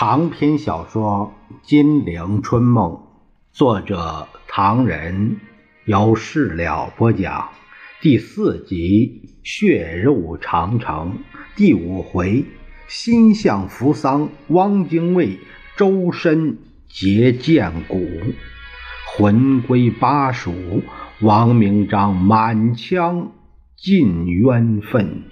[0.00, 1.34] 长篇小说
[1.68, 2.92] 《金陵春梦》，
[3.50, 5.38] 作者唐人，
[5.86, 7.48] 由事了播讲，
[8.00, 11.18] 第四集《血肉长城》
[11.56, 12.44] 第五回：
[12.86, 15.40] 心向扶桑，汪精卫
[15.76, 18.00] 周身结剑骨，
[19.16, 20.80] 魂归巴蜀，
[21.20, 23.32] 王明章满腔
[23.76, 25.24] 尽冤愤。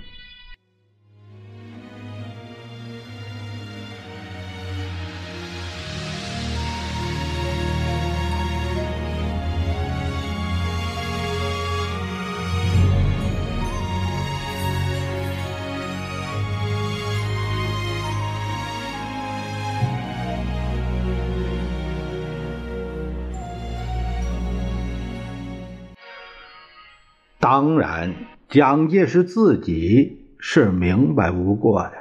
[27.48, 28.12] 当然，
[28.48, 31.92] 蒋介石自己是明白不过的。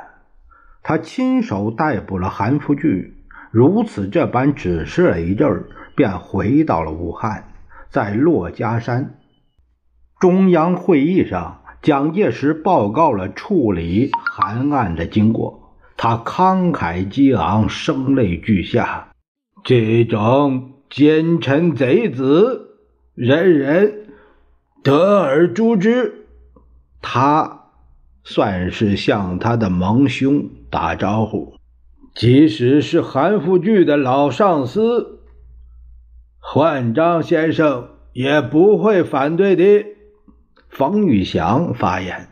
[0.81, 3.11] 他亲手逮捕了韩复榘，
[3.51, 7.53] 如此这般指示了一阵儿，便回到了武汉。
[7.91, 9.19] 在珞珈山
[10.19, 15.75] 中央会议上，蒋介石报告了处理韩案的经过。
[15.95, 19.09] 他慷慨激昂，声泪俱下
[19.63, 22.79] ：“这种奸臣贼子，
[23.13, 24.01] 人人。”
[24.85, 26.27] 得而诛之，
[27.01, 27.71] 他
[28.23, 31.55] 算是向他的盟兄打招呼。
[32.13, 35.21] 即使是韩复榘的老上司
[36.37, 39.87] 焕章先生也不会反对的。
[40.69, 42.29] 冯玉祥发言：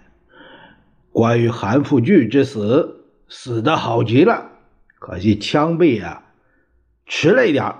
[1.11, 4.51] 关于韩复榘之死，死得好极了，
[4.99, 6.25] 可惜枪毙啊，
[7.07, 7.73] 迟了一点。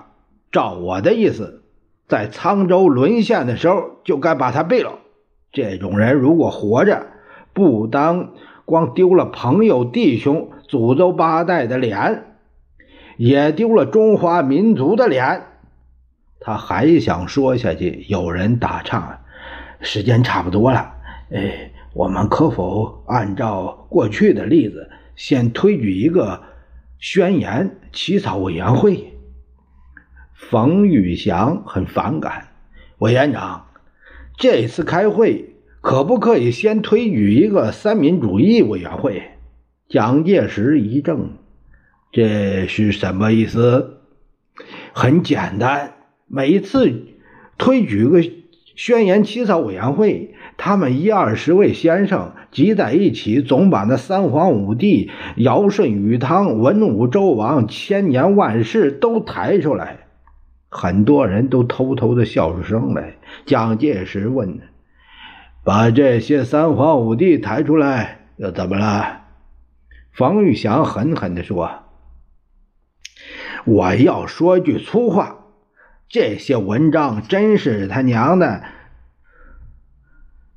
[0.50, 1.63] 照我的意思。
[2.06, 4.98] 在沧州沦陷的时候，就该把他毙了。
[5.52, 7.06] 这种人如果活着，
[7.52, 8.34] 不当
[8.64, 12.24] 光丢了朋友、弟兄、祖宗八代的脸，
[13.16, 15.44] 也丢了中华民族的脸。
[16.40, 19.20] 他还想说下去，有人打岔
[19.80, 20.92] ：“时间差不多了，
[21.30, 26.42] 哎，我们可否按照过去的例子，先推举一个
[26.98, 29.12] 宣言起草委员会？”
[30.50, 32.48] 冯玉祥很反感，
[32.98, 33.66] 委员长，
[34.36, 39.22] 这次开会可不可以先推举一个三民主义委员会？
[39.88, 41.28] 蒋介石一怔，
[42.12, 44.00] 这是什么意思？
[44.92, 45.94] 很简单，
[46.26, 46.92] 每次
[47.56, 48.22] 推举个
[48.76, 60.03] 宣言起草委员会，他们一二十位先生集在一起，总把那三皇五帝、尧舜禹汤、文武周王、千年万世都抬出来。
[60.76, 63.14] 很多人都偷偷的笑出声来。
[63.46, 64.58] 蒋介石问
[65.62, 69.20] ：“把这些三皇五帝抬出来又怎么了？”
[70.10, 71.70] 冯玉祥狠狠地说
[73.64, 75.44] ：“我要说句粗话，
[76.08, 78.64] 这些文章真是他娘的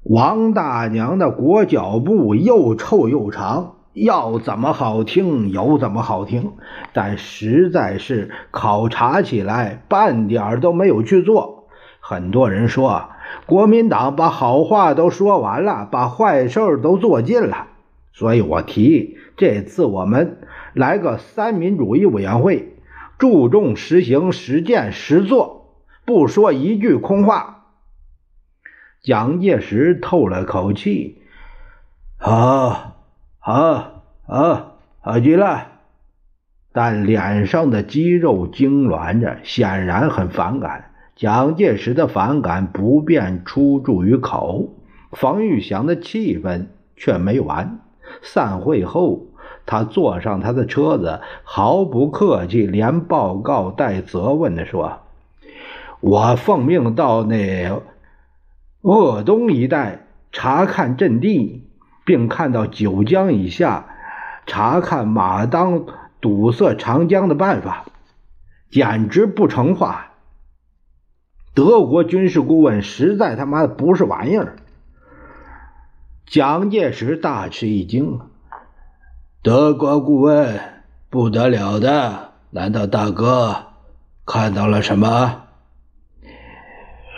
[0.01, 6.53] 王大娘的裹脚布，又臭又长。”要怎么好听有怎么好听，
[6.93, 11.67] 但实在是考察起来半点都没有去做。
[11.99, 13.09] 很多人说
[13.45, 17.67] 国民党把好话都说完了，把坏事都做尽了。
[18.13, 20.37] 所以我提议这次我们
[20.73, 22.75] 来个三民主义委员会，
[23.17, 25.75] 注重实行实践实做，
[26.05, 27.65] 不说一句空话。
[29.01, 31.21] 蒋介石透了口气，
[32.17, 32.96] 好。
[33.49, 35.67] 好，好，好极了，
[36.73, 40.91] 但脸上的肌肉痉挛着，显然很反感。
[41.15, 44.73] 蒋介石的反感不便出诸于口，
[45.13, 46.65] 冯玉祥的气氛
[46.97, 47.79] 却没完。
[48.21, 49.27] 散会后，
[49.65, 55.03] 他坐上他的车子，毫不客气，连报告带责问的说
[56.01, 57.71] ：“我奉命到那
[58.81, 61.63] 鄂东一带查看阵地。”
[62.07, 63.85] 并看到九江以下
[64.45, 65.83] 查看马当
[66.21, 67.83] 堵塞长江的办法，
[68.71, 70.13] 简直不成话。
[71.53, 74.55] 德国军事顾问实在他妈的不是玩意儿。
[76.25, 78.21] 蒋介石大吃一惊
[79.43, 80.61] ：“德国顾问
[81.09, 83.65] 不得了的，难道大哥
[84.25, 85.43] 看到了什么？”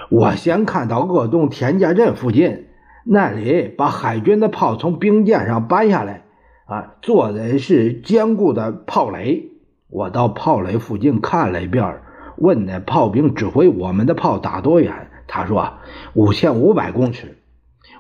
[0.10, 2.69] 我先看到鄂东田家镇附近。
[3.12, 6.26] 那里把海军的炮从兵舰上搬下来，
[6.66, 9.50] 啊，做的是坚固的炮垒。
[9.90, 12.02] 我到炮垒附近看了一遍，
[12.38, 15.74] 问那炮兵指挥我们的炮打多远，他说
[16.14, 17.40] 五千五百公尺。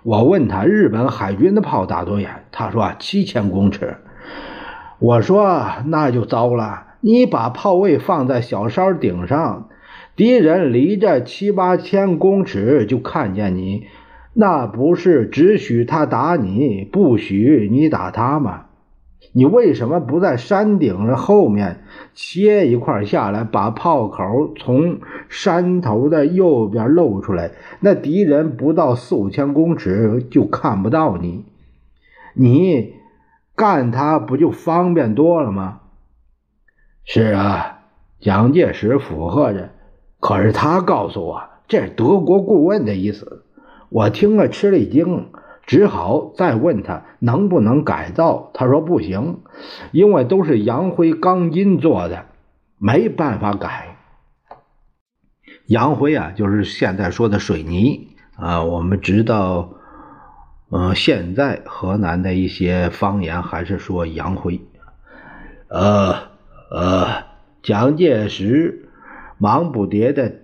[0.03, 3.97] 我问他日本海军的炮打多远，他说七千公尺。
[4.99, 9.69] 我说那就糟了，你把炮位放在小山顶上，
[10.15, 13.87] 敌人离这七八千公尺就看见你，
[14.33, 18.65] 那不是只许他打你，不许你打他吗？
[19.33, 21.83] 你为什么不在山顶的后面
[22.13, 27.51] 切一块下来，把炮口从山头的右边露出来？
[27.79, 31.45] 那敌人不到四五千公尺就看不到你，
[32.33, 32.93] 你。
[33.55, 35.81] 干他不就方便多了吗？
[37.03, 37.79] 是啊，
[38.21, 39.71] 蒋介石附和着。
[40.21, 43.43] 可是他告诉我，这是德国顾问的意思。
[43.89, 45.27] 我听了吃了一惊，
[45.65, 48.51] 只好再问他能不能改造。
[48.53, 49.39] 他说不行，
[49.91, 52.25] 因为都是洋灰钢筋做的，
[52.77, 53.97] 没办法改。
[55.65, 58.63] 洋灰啊，就是现在说的水泥啊。
[58.63, 59.71] 我们知道。
[60.71, 64.61] 嗯，现在河南的一些方言还是说洋灰。
[65.67, 66.13] 呃
[66.69, 67.23] 呃，
[67.63, 68.87] 蒋介石
[69.39, 70.41] 忙不迭的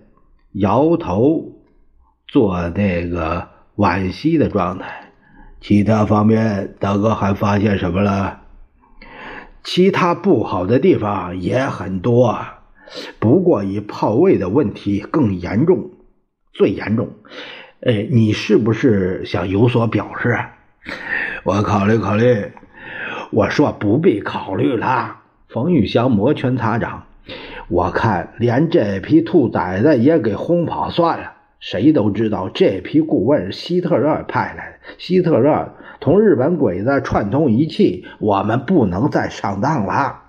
[0.50, 1.55] 摇头，
[2.26, 5.12] 做那个惋惜的状态。
[5.60, 8.40] 其他方面，大哥还发现什么了？
[9.64, 12.38] 其他不好的地方也很多，
[13.18, 15.90] 不过以炮位的问题更严重，
[16.52, 17.08] 最严重。
[17.80, 20.38] 哎，你是不是想有所表示？
[21.42, 22.52] 我考虑考虑。
[23.32, 25.16] 我说不必考虑了。
[25.48, 27.06] 冯玉祥摩拳擦掌。
[27.68, 31.32] 我看连这批兔崽子也给轰跑算了。
[31.68, 34.94] 谁都知道这批顾问是希特勒派来的。
[34.98, 40.22] 希特勒同日本鬼子串通一气，我们不能再上当了。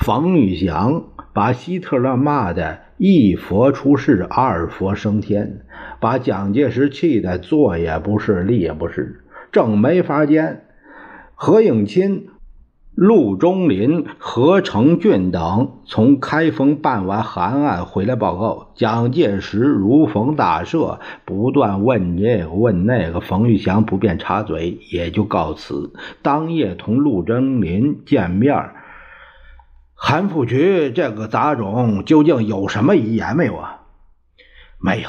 [0.00, 1.04] 冯玉祥
[1.34, 5.60] 把希特勒骂的一佛出世，二佛升天。
[6.00, 10.62] 把蒋介石气得坐也不是，立也不是，正没法见。
[11.34, 12.28] 何应钦、
[13.00, 23.20] 陆中林、何成俊等从开封办完函案回来报告，蒋介石如逢大赦，不断问这个问那个。
[23.20, 25.92] 冯玉祥不便插嘴，也就告辞。
[26.22, 28.70] 当夜同陆中林见面，
[29.94, 33.82] 韩复榘这个杂种究竟有什么遗言没有啊？
[34.80, 35.08] 没有。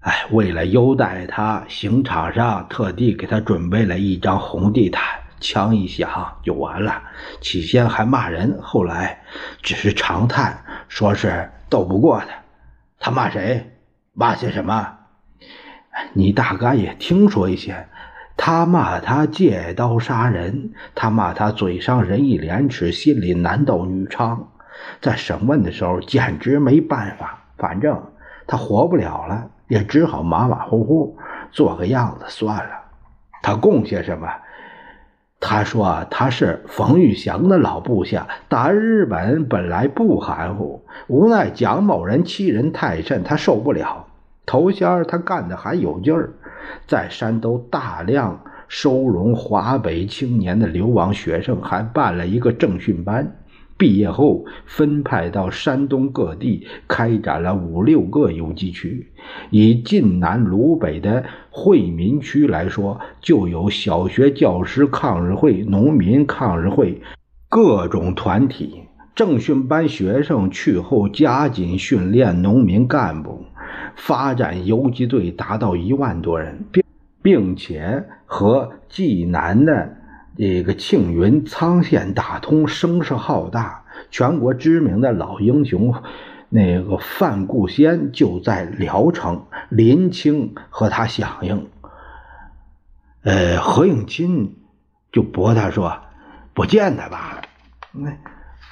[0.00, 5.04] 哎，为了优待他，刑场上特地给他准备了一张红地毯，
[5.42, 7.02] 枪一响就完了。
[7.42, 9.20] 起先还骂人，后来
[9.60, 12.26] 只是长叹，说是斗不过他。
[12.98, 13.72] 他骂谁？
[14.14, 14.98] 骂些什么？
[16.14, 17.88] 你大概也听说一些。
[18.36, 24.46] 他骂他借刀杀人，他骂他嘴上仁义廉耻，心里男盗女娼。
[25.00, 28.02] 在审问的时候，简直没办法，反正
[28.46, 29.50] 他活不了了。
[29.68, 31.18] 也只好马马虎虎
[31.50, 32.70] 做个样子算了。
[33.42, 34.28] 他供些什么？
[35.44, 44.06] 他说他是冯玉祥的老部下，打日本本来不含糊，无奈蒋某人欺人太甚，他受不了。
[44.46, 46.30] 头先他干的还有劲儿，
[46.86, 53.36] 在山东大量收容华北青年的流亡学生，还办了一个政训班。
[53.82, 59.10] 毕业后分派到山东各地，开展了五六个游击区。
[59.50, 67.02] 以晋南鲁北的惠民区来说，就有小学教师抗日会、农民抗日会
[67.48, 68.84] 各种团体。
[69.16, 73.44] 政训班学生去后，加紧训练农民干部，
[73.96, 76.84] 发展游击队达到一万多人，并
[77.20, 79.96] 并且和济南的。
[80.36, 85.94] 这个庆云苍县打通，声势浩大，全国知名的老英雄，
[86.48, 91.68] 那个范固先就在聊城，林清和他响应。
[93.22, 94.54] 呃，何应钦
[95.12, 95.98] 就驳他说
[96.54, 97.42] ：“不见得吧？
[97.92, 98.16] 那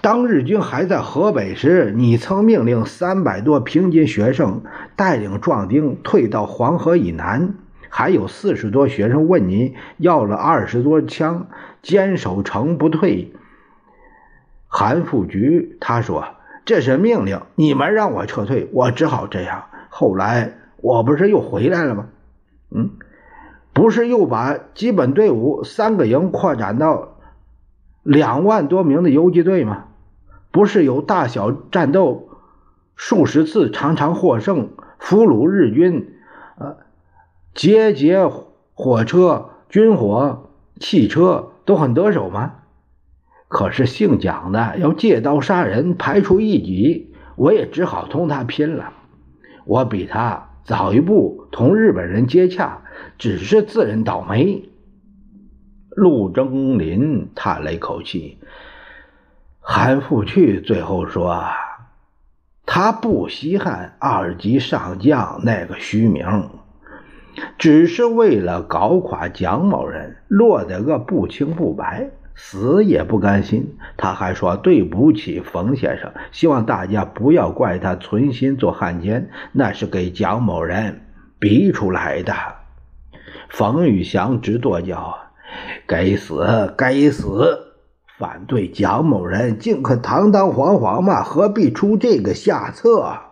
[0.01, 4.63] 当日军还在河北时，你曾命令三百多平津学生
[4.97, 7.55] 带领壮丁退到黄河以南。”
[7.93, 11.49] 还有四十多学生问你要了二十多枪，
[11.83, 13.33] 坚守城不退。
[14.69, 16.25] 韩复榘他说
[16.65, 19.65] 这是命令，你们让我撤退，我只好这样。
[19.89, 22.07] 后来我不是又回来了吗？
[22.71, 22.91] 嗯，
[23.73, 27.17] 不是又把基本队伍三个营扩展到
[28.05, 29.87] 两万多名的游击队吗？
[30.53, 32.29] 不是有大小战斗
[32.95, 34.71] 数十次，常常获胜，
[35.01, 36.15] 俘虏日军，
[36.57, 36.77] 呃。
[37.55, 38.27] 节节
[38.75, 42.55] 火车、军火、汽车都很得手吗？
[43.49, 48.93] 可是姓蒋的要借刀杀人，排除异己，我也只好同他拼了。
[49.65, 52.83] 我比他早一步同日本人接洽，
[53.19, 54.69] 只是自认倒霉。
[55.91, 58.39] 陆征林叹了一口气
[59.59, 61.45] ：“韩复榘最后说
[62.65, 66.51] ：“他不稀罕二级上将那个虚名，
[67.59, 73.77] 只是为了搞垮蒋某人，落得个不清不白，死也不甘心。
[73.97, 81.03] 他还说对不起冯先生，希望大家不要怪他存心做汉奸，那是给蒋某人
[81.39, 82.33] 逼出来的。”
[83.49, 85.17] 冯玉祥直跺脚
[85.87, 87.67] ：“该死，该死！”
[88.19, 91.23] 反对蒋某人，竟可堂堂皇皇嘛？
[91.23, 93.30] 何必出这个下策？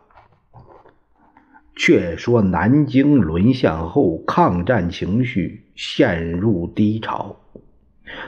[1.78, 7.36] 却说南京沦陷后，抗战情绪陷入低潮，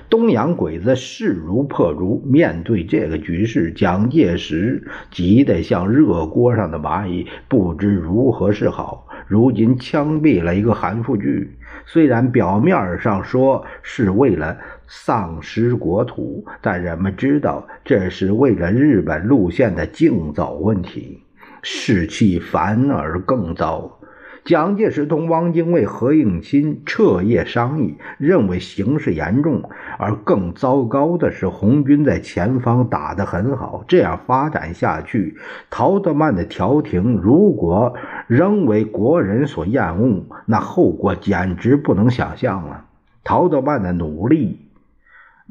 [0.08, 2.22] 东洋鬼子势如破竹。
[2.24, 9.08] 面对这个局势，蒋介石急得像热锅上的蚂蚁，不知如何是好。
[9.26, 11.48] 如今枪毙了一个韩复榘，
[11.84, 14.56] 虽然表面上说是为了。
[14.92, 21.22] 丧失国土，但人们知道这是为了日本路线的竞走问题，
[21.62, 23.98] 士气反而更糟。
[24.42, 33.84] 蒋介石同汪精卫、何应钦彻夜商议，认为形势严重，而更糟糕的是，红军在前方打得很好。
[33.86, 35.36] 这样发展下去，
[35.68, 37.94] 陶德曼的调停如果
[38.26, 42.86] 仍为国人所厌恶，那后果简直不能想象了。
[43.22, 44.66] 陶德曼的努力。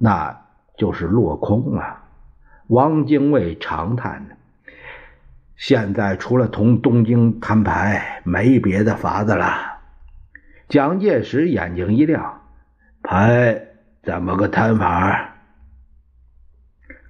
[0.02, 0.46] 那
[0.78, 1.98] 就是落空了。
[2.68, 4.38] 汪精卫长叹
[5.60, 9.80] ：“现在除了同东京摊牌，没别的法子了。”
[10.70, 12.44] 蒋介石眼睛一亮
[13.04, 13.68] ：“牌
[14.02, 15.36] 怎么个摊法？”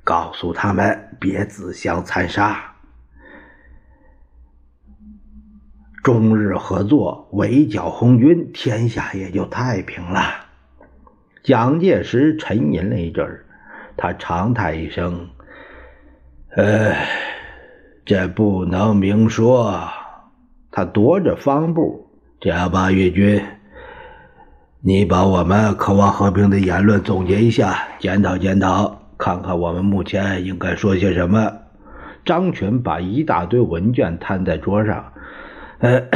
[0.03, 2.73] 告诉他们别自相残杀，
[6.03, 10.47] 中日合作，围剿红军，天下也就太平了。
[11.43, 13.45] 蒋介石沉吟了一阵儿，
[13.95, 15.29] 他长叹一声
[16.57, 17.07] ：“哎，
[18.09, 19.87] 这不能明说。”
[20.73, 22.07] 他踱着方步
[22.41, 23.39] ：“这样吧，岳军，
[24.81, 31.53] 你把我们渴望和平的言论总结一下，检讨检讨，看看我们目前应该说些什么。”
[32.25, 35.13] 张群把一大堆文件摊在桌上
[35.77, 36.07] ：“呃，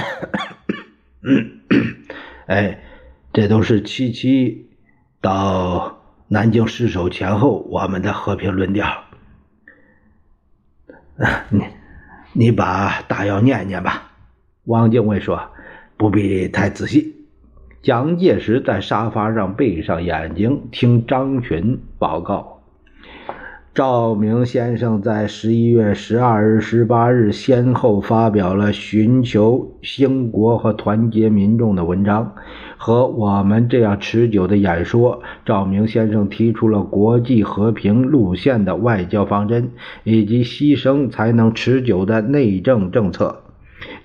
[2.47, 2.79] 哎，
[3.31, 4.67] 这都是七七。”
[5.21, 8.88] 到南京失守前后，我们的和平论调。
[11.50, 11.63] 你
[12.33, 14.11] 你把大要念念吧。
[14.65, 15.39] 汪精卫说
[15.97, 17.15] ：“不必太仔细。”
[17.83, 22.61] 蒋介石在沙发上闭上眼睛，听张群报告。
[23.75, 32.35] 赵明先生在十一月十二日、十八日先后发表了寻求兴国和团结民众的文章
[32.85, 35.23] 和我们这样持久的演说。
[35.45, 39.69] 赵明先生提出了国际和平路线的外交方针，
[40.03, 43.37] 以及牺牲才能持久的内政政策。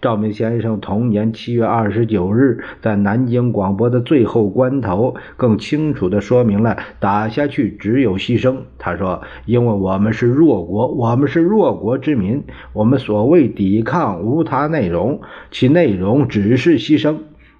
[0.00, 8.58] 赵明先生同年七月二十九日在南京广播的最后关头，更清楚地说明了打下去只有牺牲。
[8.78, 15.20] 他说：“因为我们是弱国，我们是弱国之民，我们所谓抵抗无他内容，
[15.50, 17.16] 其内容只是牺牲。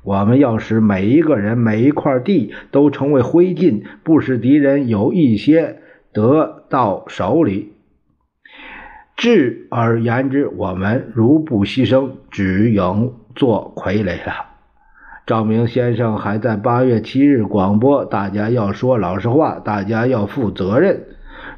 [0.09, 5.81] 我们要使每一个人、每一块地都成为灰烬，不使敌人有一些
[6.15, 7.75] 得到手里。”
[9.19, 14.47] 至而言之，我们如不牺牲，只应做傀儡了。
[15.27, 21.05] 赵明先生还在八月七日广播：“大家要说老实话，大家要负责任。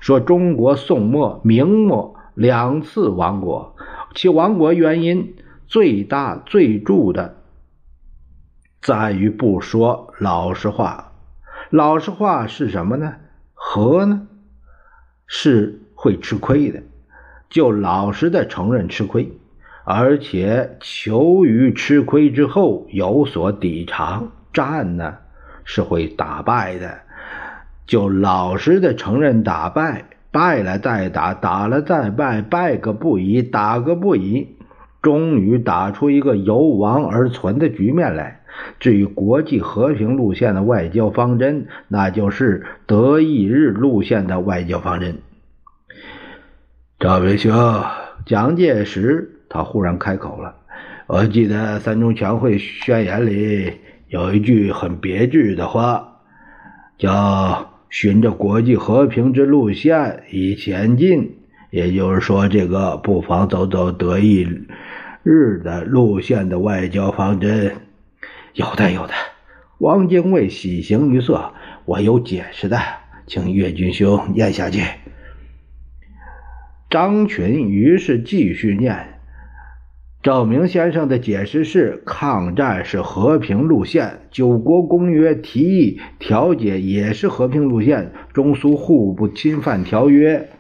[0.00, 3.76] 说中国宋末、明末两次亡国，
[4.12, 5.34] 其亡国原因
[5.68, 7.36] 最大最著的，
[8.80, 11.12] 在于不说老实话。
[11.70, 13.14] 老实话是什么呢？
[13.54, 14.26] 和呢？
[15.26, 16.82] 是会吃亏的。”
[17.50, 19.32] 就老实的承认吃亏，
[19.84, 24.30] 而且求于吃亏之后有所抵偿。
[24.52, 25.16] 战呢
[25.64, 27.00] 是会打败的，
[27.86, 34.56] 就老实的承认打败，败了再打，打了再败，败个不已，打个不已，
[35.02, 38.40] 终于打出一个由亡而存的局面来。
[38.78, 45.18] 至于国际和平路线的外交方针，那就是德意日路线的外交方针。
[46.98, 47.52] 赵明兄，
[48.26, 50.56] 蒋介石他忽然开口了。
[51.06, 53.72] 我记得三中全会宣言里
[54.08, 56.20] 有一句很别致的话，
[56.98, 61.36] 叫“循着国际和平之路线以前进”。
[61.70, 64.46] 也就是说，这个不妨走走德意
[65.22, 67.76] 日的路线的外交方针。
[68.54, 69.12] 有的，有的。
[69.78, 71.52] 汪精卫喜形于色，
[71.84, 72.78] 我有解释的，
[73.26, 74.82] 请岳军兄念下去。
[76.90, 79.20] 张群于是继续念
[80.22, 90.50] ：“赵明先生的解释是，抗战是和平路线；九国公约提议调解也是和平路线；中苏互不侵犯条约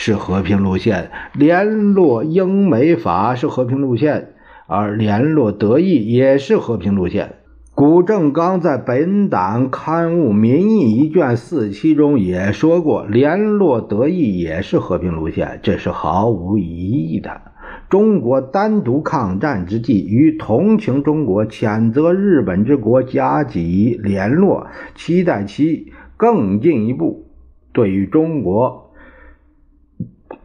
[0.00, 4.28] 是和平路线；联络英美法是和平路线，
[4.68, 7.34] 而联络德意也是和平路线。”
[7.74, 17.40] 谷正刚在本党刊物《民意》一卷四期中也说过，联络德意也是和平路线，这是毫无疑义的。
[17.88, 27.26] 中国单独抗战之际，与同情中国、谴责日本之国加紧联络，期待其更进一步
[27.72, 28.87] 对于中国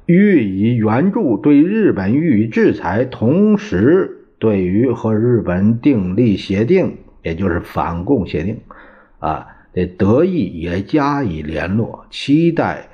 [0.05, 6.98] 予以援助，对日本予以制裁，同时对于和日本订立协定。
[7.24, 8.60] 也就是反共协定，
[9.19, 12.89] 啊，这德意也加以联络，期待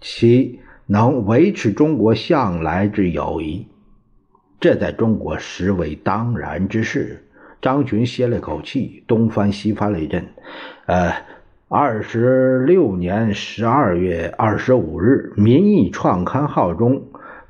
[0.00, 3.66] 其能维持中国向来之友谊，
[4.58, 7.22] 这在中国实为当然之事。
[7.60, 10.24] 张群歇了口气，东翻西翻了一阵，
[10.86, 11.12] 呃，
[11.68, 17.02] 二十六年十二月二十五日，《民意》创刊号中，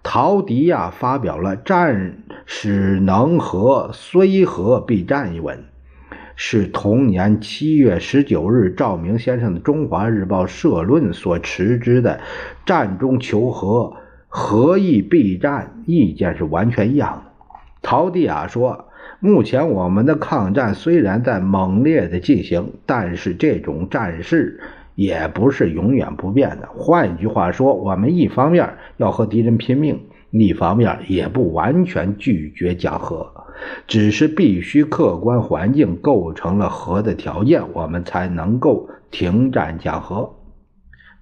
[0.03, 5.63] 陶迪亚发表了“战使能和，虽和必战”一文。
[6.35, 12.19] 是同年七月十九日赵明先生的《中华日报》社论所持之的
[12.65, 17.33] “战中求和，和亦必战”意见是完全一样的。
[17.83, 18.86] 陶迪亚说
[19.21, 24.61] ：“目前我们的抗战虽然在猛烈的进行，但是这种战事
[24.95, 26.69] 也不是永远不变的。
[26.75, 30.01] 换句话说，我们一方面要和敌人拼命，
[30.31, 33.33] 一方面也不完全拒绝讲和。”
[33.89, 40.35] 只是必须客观环境构成了和的条件，我们才能够停战讲和。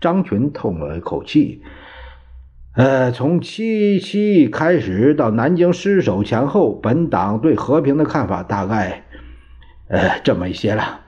[0.00, 1.62] 张群叹了一口气，
[2.74, 9.04] 呃，从七七开始到南京失守前后，本党对和平的看法大概，
[9.86, 11.00] 呃，这么一些了。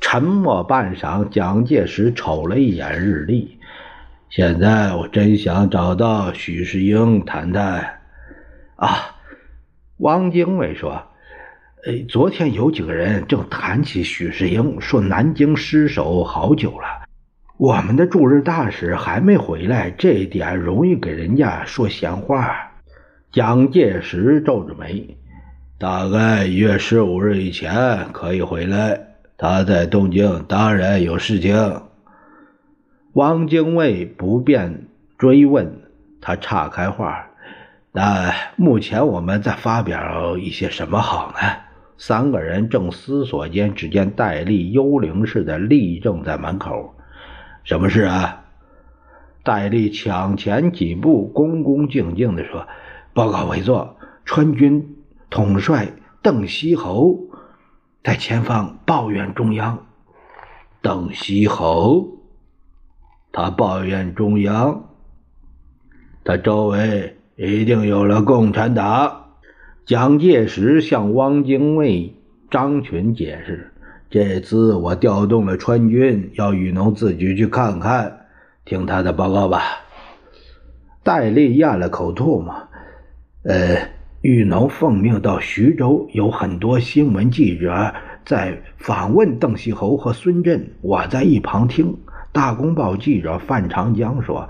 [0.00, 3.58] 沉默半晌，蒋介石瞅了一眼日历，
[4.30, 7.98] 现在我真想找到许世英谈谈
[8.76, 9.16] 啊。
[9.98, 11.02] 汪精卫说
[11.84, 17.05] ：“呃，昨天有几个人正谈起许世英，说南京失守好久了，
[17.58, 22.72] 我们的驻日大使还没回来，这一点容易给人家说闲话。”
[23.32, 25.16] 蒋介石皱着眉
[25.78, 29.00] ：“大概一月十五日以前可以回来。
[29.38, 31.82] 他在东京，当然有事情。”
[33.14, 35.80] 汪精卫不便追问，
[36.20, 37.26] 他岔开话。
[37.92, 41.38] 那目前我们在发表一些什么好呢？
[41.96, 46.94] 三个人正思索间，只见戴笠幽灵似的立正在门口。
[47.66, 48.44] 什么事啊？
[49.42, 52.68] 戴笠抢前几步，恭恭敬敬地说
[53.12, 54.96] ：“报告委座，川军
[55.30, 55.88] 统帅
[56.22, 57.18] 邓锡侯
[58.04, 59.84] 在前方抱怨中央。
[60.80, 62.20] 邓锡侯，
[63.32, 64.90] 他抱怨中央，
[66.24, 69.32] 他周围。”一定有了共产党。
[69.84, 72.16] 蒋介石向汪精卫、
[72.50, 73.74] 张群解释
[74.18, 78.20] ：“这次我调动了川军，要雨农自己去看看，
[78.64, 79.60] 听他的报告吧。”
[81.04, 82.54] 戴笠咽了口唾沫
[83.44, 83.76] ：“呃，
[84.22, 87.92] 雨农奉命到徐州，有很多新闻记者
[88.24, 91.94] 在访问邓锡侯和孙震，我在一旁听。”
[92.32, 94.48] 大公报记者范长江说。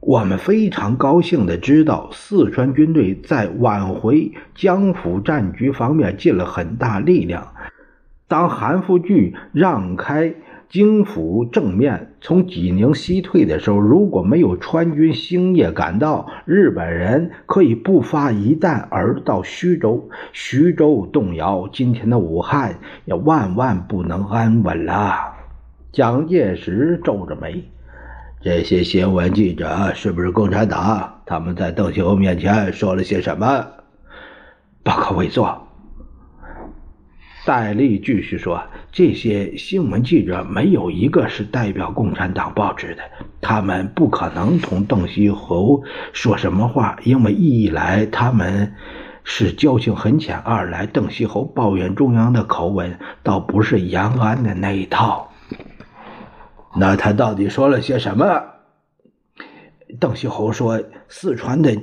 [0.00, 7.46] 我们非常高兴地知道，四川军队在挽回江府战局方面尽了很大力量。
[8.30, 10.32] 当韩复榘让开
[10.68, 20.08] 京府正面，从济宁西退的时候，如果没有川军星夜赶到，日本人可以不发一弹而到徐州。
[20.32, 25.12] 徐州动摇，今天的武汉也万万不能安稳了。
[25.90, 27.64] 蒋介石皱着眉。
[28.40, 31.20] 这些新闻记者是不是共产党？
[31.26, 33.66] 他们在邓锡侯面前说了些什么？
[34.84, 35.66] 报告委座。
[37.46, 43.02] 戴笠继续说：“这些新闻记者没有一个是代表共产党报纸的，
[43.40, 48.74] 他们不可能同邓锡侯说什么话，因为一来他们
[49.24, 55.32] 是交情很浅，二来邓锡侯抱怨中央的口吻倒不是延安的那一套。”
[56.76, 58.42] 那他到底说了些什么？
[59.98, 61.76] 邓锡侯说：“四川的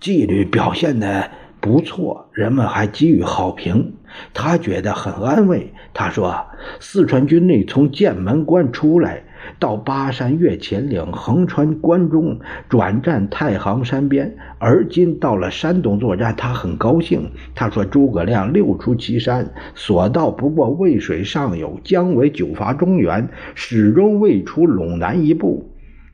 [0.00, 3.94] 纪律表现的不错，人们还给予好评，
[4.34, 5.72] 他觉得很安慰。
[5.94, 6.46] 他说
[6.80, 9.22] ：“四川军内从剑门关出来。”
[9.58, 14.36] 到巴山越秦岭，横穿关中，转战太行山边。
[14.58, 17.28] 而今到了山东作战，他很高兴。
[17.52, 25.71] 他说：“诸葛亮六出祁山，所到不过渭水上游，姜维久伐中原，始终未出陇南一步。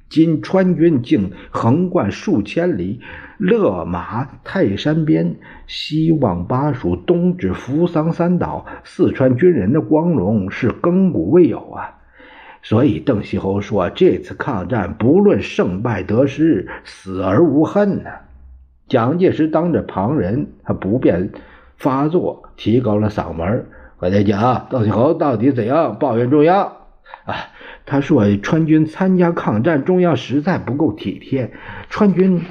[0.09, 3.01] 今川军竟横贯数千里，
[3.37, 8.65] 勒马泰山边，西望巴蜀，东至扶桑三岛。
[8.85, 11.95] 四川军人的光荣是亘古未有啊！”
[12.61, 18.11] 所以，邓锡侯说：“这次抗战不论胜败得失，死而无恨呢。”
[18.89, 21.31] 蒋介石当着旁人，他不便
[21.77, 23.67] 发作，提高了嗓门
[24.01, 26.73] ：“我在讲，邓锡侯到底怎样抱怨中央？
[27.89, 31.51] 他说川军参加抗战，中央实在不够体贴。
[31.89, 32.43] 川军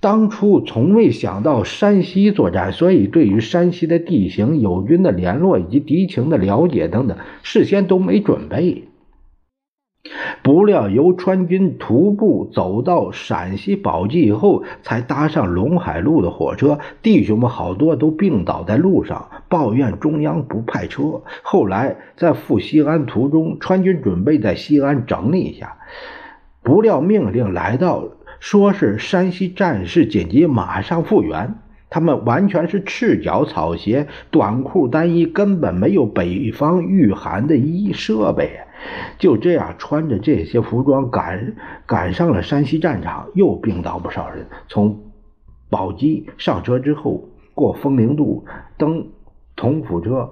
[0.00, 8.87] 当初从未想到山西作战，所以对于山西的地形、友军的联络以及敌情的了解等等，事先都没准备。”
[10.42, 16.78] 不料由川军徒步走到陕西宝鸡以后，才搭上陇海路的火车。
[17.02, 21.22] 弟兄们好多都病倒在路上，抱怨中央不派车。
[21.42, 25.76] 后来在赴西安途中，川军准备在西安整理一下，
[26.62, 28.04] 不料命令来到，
[28.40, 31.56] 说是山西战事紧急，马上复员。
[31.90, 38.60] 他们完全是赤脚草鞋、短裤单衣，根本没有北方御寒的衣设备。
[39.18, 41.54] 就这样穿着这些服装赶
[41.86, 44.46] 赶上了山西战场，又病倒不少人。
[44.68, 45.00] 从
[45.68, 48.44] 宝鸡上车之后，过风陵渡，
[48.76, 49.08] 登
[49.56, 50.30] 同府车，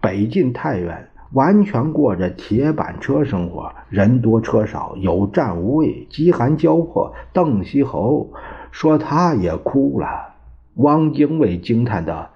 [0.00, 7.14] 北进太原，完全过着铁板车生活，人多车少，有站无位，饥寒交迫。
[7.32, 8.32] 邓锡侯
[8.70, 10.34] 说他也哭了。
[10.74, 12.30] 汪精卫惊叹道：“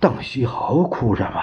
[0.00, 1.40] 邓锡侯哭什么？”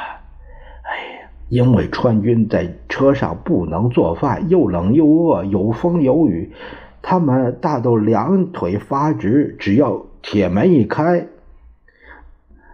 [1.49, 6.51] 因为川军在车上不能做饭，又冷又饿，有风有雨，
[7.01, 9.55] 他们大都两腿发直。
[9.57, 11.27] 只要铁门一开，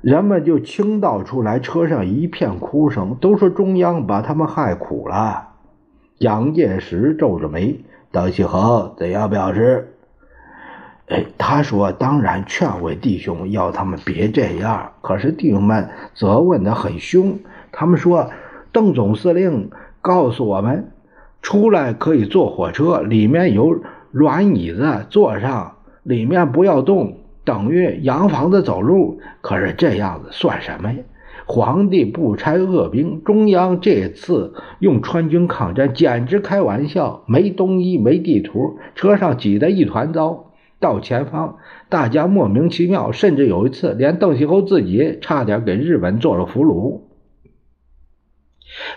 [0.01, 5.49] 人们就倾倒出来，车上一片哭声，都说中央把他们害苦了。
[6.19, 7.79] 蒋介石皱着眉，
[8.11, 9.93] 邓锡侯怎样表示？
[11.09, 14.93] 哎，他说：“当然劝慰弟兄，要他们别这样。
[15.01, 17.37] 可是弟兄们责问的很凶，
[17.71, 18.31] 他们说。”
[18.73, 19.69] 邓总司令
[20.01, 20.91] 告诉我们，
[21.43, 23.79] 出来可以坐火车，里面有
[24.11, 29.19] 软椅子，坐上里面不要动，等于洋房子走路。
[29.41, 30.99] 可是这样子算什么呀？
[31.45, 40.51] 皇帝不拆恶兵，中央这次用川军抗战简直开玩笑，没东西，没地图，车上挤得一团糟。
[40.79, 41.57] 到前方，
[41.89, 47.01] 大家莫名其妙，甚至有一次，连邓锡侯自己差点给日本做了俘虏。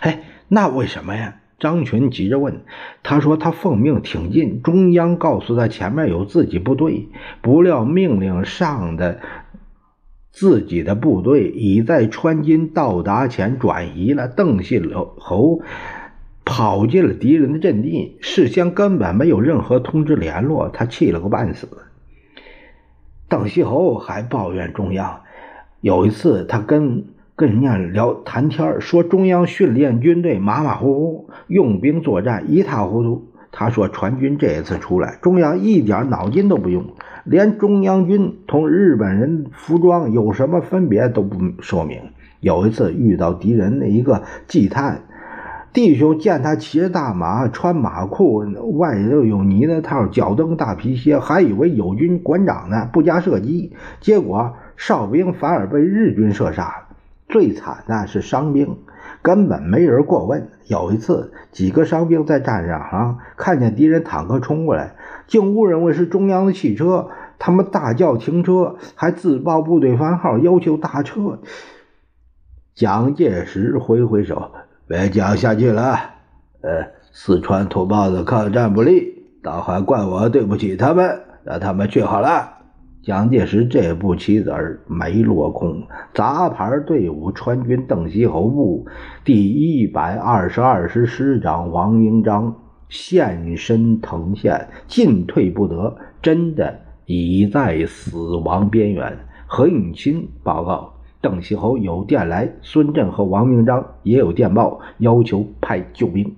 [0.01, 1.41] 哎，那为什么呀？
[1.59, 2.61] 张群急着问。
[3.03, 7.09] 他说他奉命挺进，中央告诉他前面有自己部队，
[7.41, 9.21] 不料命令上的
[10.31, 14.29] 自己的部队已在川军到达前转移了。
[14.29, 14.79] 邓锡
[15.19, 15.63] 侯
[16.45, 21.69] 跑进了敌人的阵地，事先根本没有任何通知联络，他气了个半死。
[23.31, 25.23] 邓锡侯还抱怨中央，
[25.81, 27.07] 有一次他跟。
[27.39, 33.27] 跟人家聊谈天说中央训练军队马马虎虎，用兵作战一塌糊涂。
[33.53, 36.83] 他说川军这一次出来，中央一点脑筋都不用，
[37.25, 42.01] 连中央军同日本人服装有什么分别都不说明。
[42.41, 45.03] 有一次遇到敌人的一个祭探
[45.75, 48.47] 弟兄，见他骑着大马，穿马裤，
[48.79, 56.86] 外头有呢子套，脚蹬大皮鞋，还以为友军馆长呢，不加射击，结果哨兵反而被日军射杀了。
[57.29, 58.79] 最惨的是伤兵，
[59.23, 60.49] 根本没人过问。
[60.67, 67.09] 有一次，几个伤兵在战场上看见敌人坦克冲过来，竟误认为是中央的汽车，
[67.39, 71.39] 他们大叫停车，还自报部队番号，要求大撤。
[72.75, 74.51] 蒋介石挥挥手，
[74.87, 75.99] 别讲下去了。
[76.63, 82.56] 呃，四川土包子抗战不利，倒还怪我对不起他们，让他们去好了。
[83.07, 88.85] 蒋介石这步棋子儿没落空，杂牌队伍川军邓锡侯部
[89.25, 92.53] 第一百二十二师师长王明章
[92.89, 99.17] 现身藤县，进退不得，真的已在死亡边缘。
[99.47, 106.35] 何应钦报告，邓锡侯有电来，孙震和王明章也有电报，要求派救兵。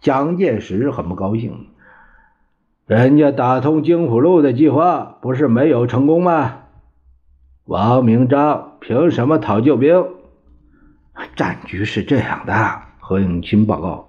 [0.00, 1.66] 蒋介石很不高兴。
[2.88, 6.60] 人家打通京浦路的计划不是没有成功吗？
[7.66, 10.06] 王明章凭什么讨救兵？
[11.36, 12.54] 战局是这样的，
[12.98, 14.08] 何应钦报告：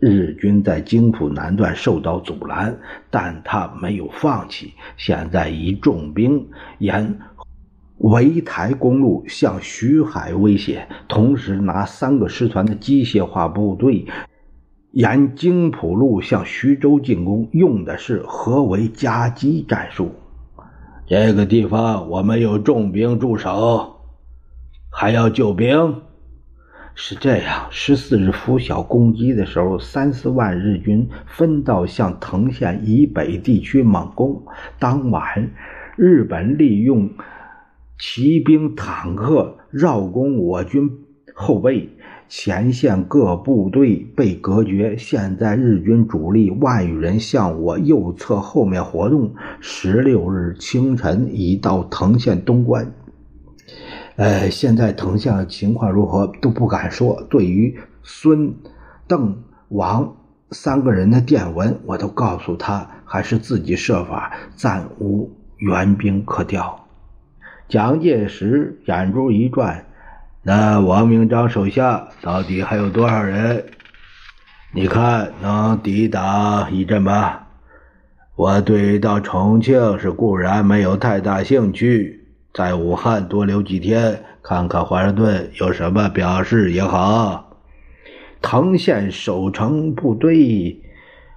[0.00, 2.78] 日军在京浦南段受到阻拦，
[3.10, 7.18] 但他没有放弃，现在以重兵沿
[7.98, 14.06] 围台公路向徐海威胁，同时拿三个师团的机械化部队
[14.92, 20.12] 沿京浦路向徐州进攻，用的是合围夹击战术。
[21.06, 23.96] 这个地方我们有重兵驻守。
[24.90, 26.02] 还要救兵？
[26.94, 27.68] 是这样。
[27.70, 34.44] 十四日拂晓攻击的时候，三四万日军分道向藤县以北地区猛攻。
[34.78, 35.50] 当晚，
[35.96, 37.08] 日本利用
[37.98, 40.90] 骑兵、坦克绕攻我军
[41.34, 41.88] 后背，
[42.34, 44.96] 前线各部队被隔绝。
[44.96, 49.34] 现在日军主力万余人向我右侧后面活动。
[49.60, 52.90] 十六日清晨已到藤县东关。
[54.16, 57.22] 呃，现在藤县情况如何都不敢说。
[57.28, 58.54] 对于孙、
[59.06, 59.36] 邓、
[59.68, 60.16] 王
[60.52, 66.86] 三个人的电文，我都告诉他，还是自己设法，暂无援兵可调。
[67.68, 69.84] 蒋介石眼珠一转，
[70.44, 73.64] 那王明章手下到底还有多少人？
[74.72, 77.38] 你看能抵挡一阵吗？
[78.34, 82.26] 我对到重庆是固然没有太大兴趣。
[82.52, 87.60] 在武汉多留几天，看看华盛顿有什么表示也好。
[88.40, 90.82] 藤县守城部队，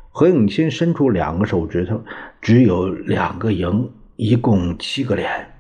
[0.10, 2.04] 何应钦伸出两个手指头，
[2.42, 5.55] 只有两个营，一共七个连。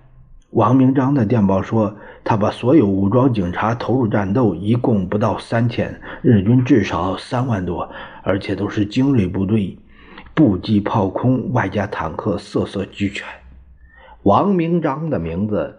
[0.55, 7.91] 王明章的电报说，他把所有武装警察投入战斗，一共不到三千，日军至少三万多，
[8.23, 9.77] 而且都是精锐部队，
[10.33, 13.27] 步机、炮空，外加坦克，色色俱全。
[14.23, 15.77] 王明章的名字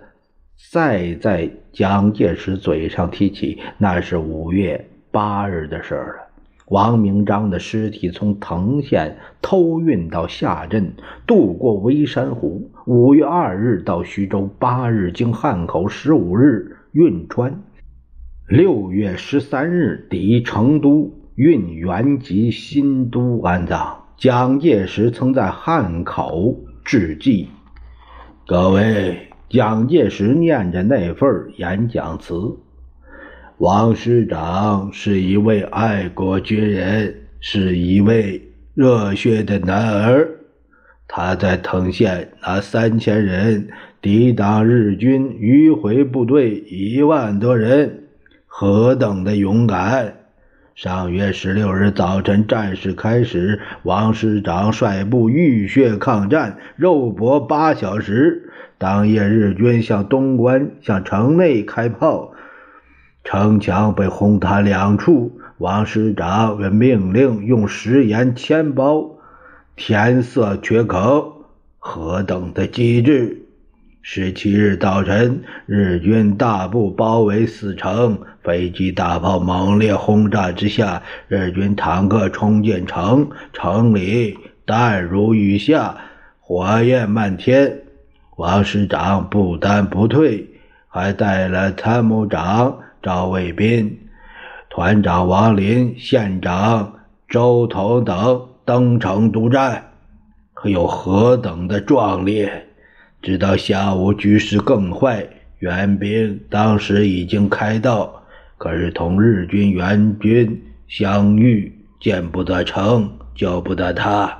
[0.70, 6.25] 再在蒋介石嘴上提起，那是五月八日的事了。
[6.66, 12.72] 王明章的尸体从藤县偷运到下镇，渡过微山湖。
[12.86, 17.62] 五月二日到徐州，八日经汉口，十五日运川，
[18.48, 24.02] 六月十三日抵成都，运原籍新都安葬。
[24.16, 27.48] 蒋介石曾在汉口致祭。
[28.44, 32.34] 各位，蒋介石念着那份演讲词。
[33.58, 40.28] 王师长是一位爱国军人，是一位热血的男儿。
[41.08, 43.68] 他在藤县拿三千人
[44.02, 48.02] 抵挡日军迂回部队一万多人，
[48.46, 50.16] 何等的勇敢！
[50.74, 58.50] 上月十六日早晨，战事开始，王师长率部浴血抗战，肉搏八小时。
[58.76, 62.34] 当夜，日军向东关、向城内开炮，
[63.26, 65.36] 城墙被轰塌两处。
[65.58, 69.16] 王师长被命令用食盐填包，
[69.74, 71.44] 填塞缺口，
[71.80, 73.42] 何等的机智！
[74.00, 85.96] 十七日早晨，日军大部包围死城，飞机、大炮猛烈轰炸之下，日军坦克冲进城，城里弹如雨下，
[86.38, 87.80] 火焰漫天。
[88.36, 90.48] 王师长不但不退，
[90.86, 94.00] 还带了参谋长赵卫斌、
[94.68, 96.92] 团长王林、县长
[97.28, 99.92] 周彤等登城督战，
[100.52, 102.66] 可有何等的壮烈！
[103.22, 105.24] 直到下午，局势更坏。
[105.60, 108.24] 援兵当时已经开道，
[108.58, 114.36] 可是同日军援军相遇，见不得城，救不得他。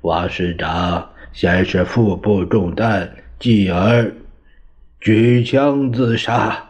[0.00, 4.12] 王师长先是腹部中弹，继而
[5.00, 6.69] 举枪自杀。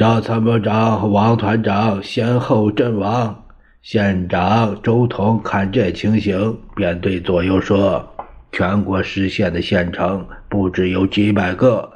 [0.00, 3.44] 赵参谋长和王团长先后阵亡。
[3.82, 8.10] 县长周同看这情形，便对左右说。
[8.50, 11.92] 全国失县的县城不止有几百个，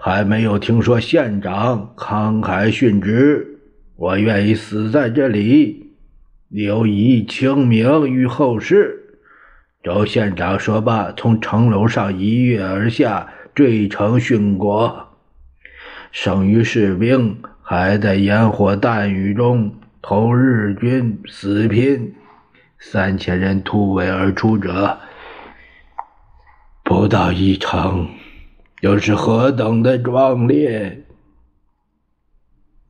[0.00, 3.60] 还没有听说县长慷慨殉职。
[3.94, 5.92] 我愿意死在这里，
[6.48, 9.20] 留遗清名于后世。
[9.84, 15.04] 周县长说罢，从城楼上一跃而下，坠城殉国。
[16.10, 22.14] 剩余士兵还在烟火弹雨中同日军死拼。
[22.80, 24.98] 三千人突围而出者。
[26.84, 28.08] 不到一成，
[28.80, 31.04] 又是何等的壮烈！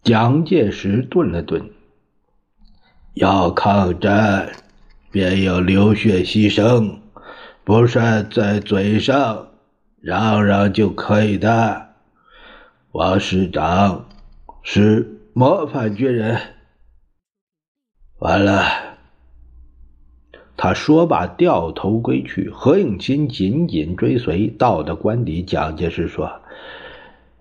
[0.02, 1.70] 蒋介石顿了顿，
[3.14, 4.52] 要抗战，
[5.10, 6.98] 便要流血牺牲，
[7.64, 7.98] 不是
[8.30, 9.48] 在嘴上，
[10.00, 11.87] 嚷嚷就可以的。
[12.98, 14.06] 王师长
[14.64, 16.36] 是模范军人。
[18.18, 18.64] 完了，
[20.56, 22.50] 他说罢，掉头归去。
[22.50, 26.40] 何应钦紧紧追随，到的官邸，蒋介石说：“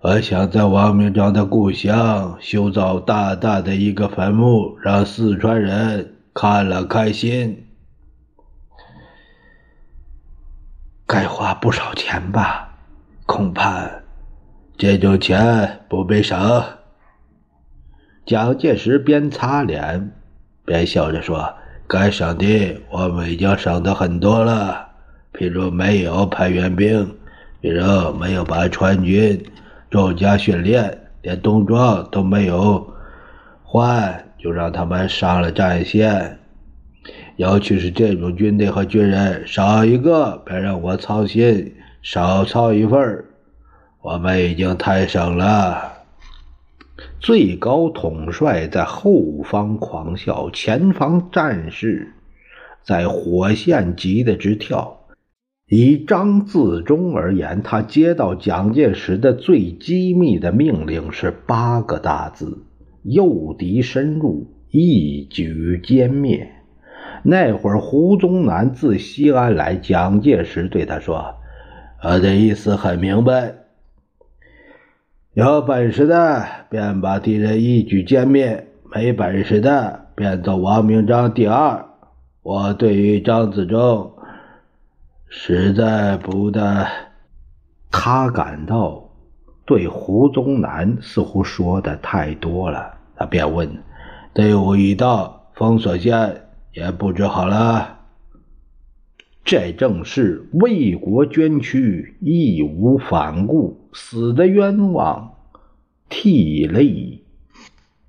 [0.02, 7.65] 我想在王明章的故乡修造大大的一个坟墓，让四川人看了开心。”
[11.08, 12.78] 该花不少钱吧？
[13.26, 13.89] 恐怕
[14.78, 16.63] 这种钱不必省。
[18.28, 20.12] 蒋介石边擦脸
[20.66, 21.56] 边笑着说
[21.90, 24.90] ：“该省的我们已经省的很多了，
[25.34, 27.16] 譬如没有派援兵，
[27.60, 29.44] 比如没有把川军
[29.90, 32.94] 重加训练，连冬装都没有
[33.63, 36.38] 换，就让他们上了战线。”
[37.38, 43.26] 尤其是这种军队和军人，少一个别让我操心，少操一份
[44.08, 46.06] 我们已经太省了。
[47.20, 52.13] 最高统帅在后方狂笑，前方战士
[52.86, 55.02] 在火线急得直跳。
[55.70, 62.63] 以张自忠而言，他接到蒋介石的最机密的命令是八个大字：
[63.04, 66.50] 诱敌深入，一举歼灭。
[67.24, 71.36] 那会儿，胡宗南自西安来，蒋介石对他说
[72.02, 73.54] ：“我的意思很明白，
[75.38, 81.86] 有本事的便把敌人一举歼灭，没本事的便做王明章第二。
[82.41, 84.13] 我对于张自忠
[85.28, 86.89] 实在不大。”
[87.93, 89.12] 他感到
[89.63, 93.84] 对胡宗南似乎说的太多了，他便问
[94.34, 98.00] ：“队伍已到，封锁线。”也布置好了，
[99.45, 105.34] 这正是为国捐躯，义无反顾，死的冤枉，
[106.08, 107.24] 涕泪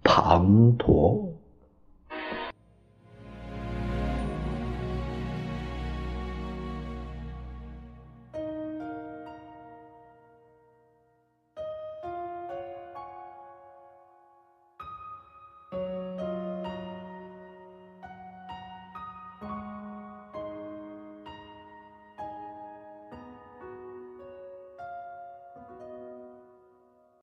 [0.05, 1.28] 滂沱。